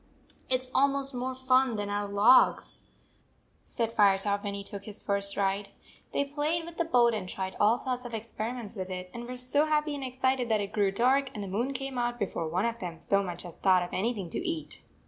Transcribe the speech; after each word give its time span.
"It 0.49 0.61
s 0.61 0.67
almost 0.73 1.13
more 1.13 1.35
fun 1.35 1.75
than 1.75 1.91
our 1.91 2.07
logs," 2.07 2.79
said 3.63 3.95
Firetop, 3.95 4.43
when 4.43 4.55
he 4.55 4.63
took 4.63 4.85
his 4.85 5.03
first 5.03 5.37
ride. 5.37 5.69
They 6.11 6.25
played 6.25 6.65
with 6.65 6.77
the 6.77 6.85
boat 6.85 7.13
and 7.13 7.29
tried 7.29 7.55
all 7.59 7.77
sorts 7.77 8.03
of 8.03 8.15
experiments 8.15 8.75
with 8.75 8.89
it, 8.89 9.11
and 9.13 9.27
were 9.27 9.37
so 9.37 9.65
happy 9.65 9.93
and 9.93 10.03
excited 10.03 10.49
that 10.49 10.59
it 10.59 10.73
grew 10.73 10.89
dark 10.91 11.29
and 11.35 11.43
the 11.43 11.47
moon 11.47 11.71
came 11.73 11.99
out 11.99 12.17
before 12.17 12.47
one 12.47 12.65
of 12.65 12.79
them 12.79 12.99
so 12.99 13.21
much 13.21 13.45
as 13.45 13.57
thought 13.57 13.83
of 13.83 13.93
anything 13.93 14.31
to 14.31 14.39
eat. 14.39 14.81